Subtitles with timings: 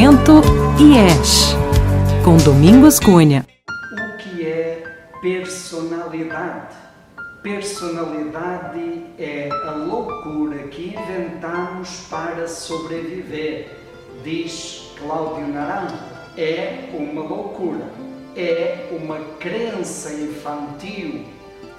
[0.00, 1.54] E És,
[2.24, 3.46] com Domingos Cunha.
[3.68, 4.82] O que é
[5.20, 6.74] personalidade?
[7.42, 13.68] Personalidade é a loucura que inventamos para sobreviver,
[14.24, 15.98] diz Cláudio Naranjo.
[16.34, 17.84] É uma loucura,
[18.34, 21.26] é uma crença infantil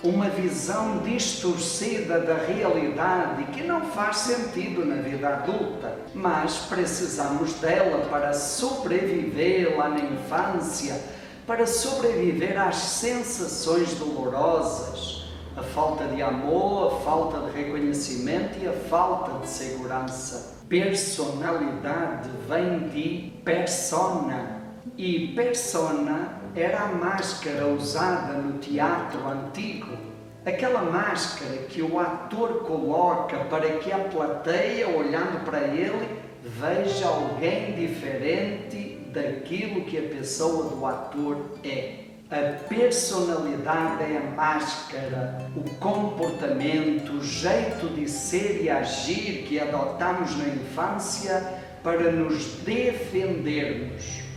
[0.04, 8.06] uma visão distorcida da realidade que não faz sentido na vida adulta, mas precisamos dela
[8.10, 11.00] para sobreviver lá na infância,
[11.46, 15.26] para sobreviver às sensações dolorosas,
[15.56, 20.56] a falta de amor, a falta de reconhecimento e a falta de segurança.
[20.68, 24.62] Personalidade vem de persona
[24.98, 29.98] e persona era a máscara usada no teatro antigo,
[30.46, 37.74] aquela máscara que o ator coloca para que a plateia, olhando para ele, veja alguém
[37.74, 42.02] diferente daquilo que a pessoa do ator é.
[42.30, 50.38] A personalidade é a máscara, o comportamento, o jeito de ser e agir que adotamos
[50.38, 54.31] na infância para nos defendermos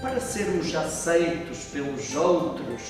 [0.00, 2.82] para sermos aceitos pelos outros,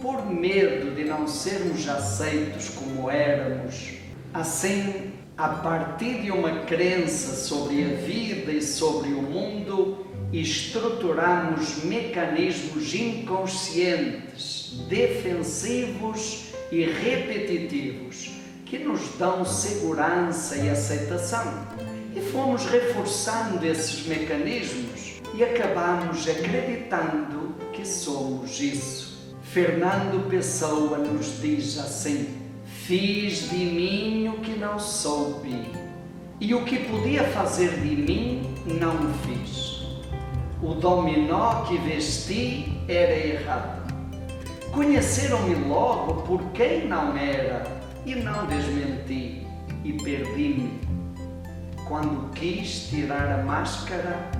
[0.00, 3.94] por medo de não sermos aceitos como éramos.
[4.34, 12.94] Assim, a partir de uma crença sobre a vida e sobre o mundo, estruturamos mecanismos
[12.94, 18.32] inconscientes, defensivos e repetitivos
[18.66, 21.66] que nos dão segurança e aceitação.
[22.14, 24.87] E fomos reforçando esses mecanismos
[25.34, 29.08] e acabamos acreditando que somos isso.
[29.42, 35.70] Fernando Pessoa nos diz assim: Fiz de mim o que não soube,
[36.40, 39.68] e o que podia fazer de mim não fiz.
[40.62, 43.94] O dominó que vesti era errado.
[44.72, 47.64] Conheceram-me logo por quem não era,
[48.04, 49.46] e não desmenti,
[49.84, 50.80] e perdi-me.
[51.86, 54.30] Quando quis tirar a máscara,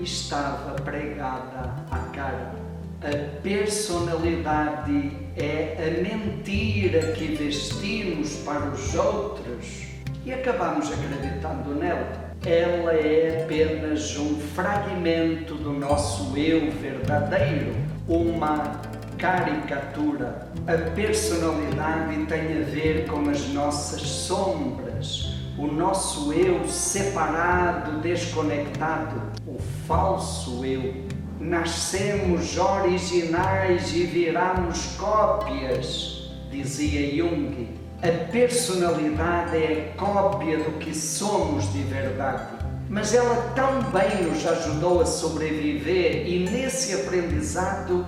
[0.00, 2.54] estava pregada à cara.
[3.00, 9.86] A personalidade é a mentira que vestimos para os outros
[10.24, 12.28] e acabamos acreditando nela.
[12.44, 17.74] Ela é apenas um fragmento do nosso eu verdadeiro,
[18.08, 18.80] uma
[19.16, 20.48] caricatura.
[20.66, 29.58] A personalidade tem a ver com as nossas sombras o nosso eu separado, desconectado, o
[29.86, 31.08] falso eu.
[31.40, 37.68] Nascemos originais e viramos cópias, dizia Jung.
[38.02, 42.58] A personalidade é a cópia do que somos de verdade.
[42.88, 48.06] Mas ela também nos ajudou a sobreviver e nesse aprendizado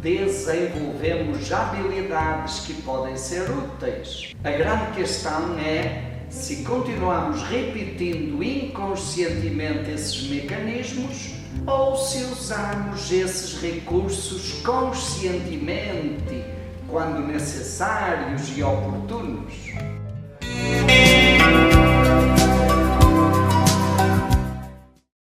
[0.00, 4.34] desenvolvemos habilidades que podem ser úteis.
[4.44, 11.34] A grande questão é se continuarmos repetindo inconscientemente esses mecanismos
[11.66, 16.44] ou se usarmos esses recursos conscientemente
[16.86, 19.54] quando necessários e oportunos.